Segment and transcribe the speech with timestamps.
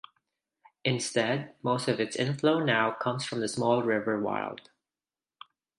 [0.83, 4.71] Instead, most of its inflow now comes from the small river Wild.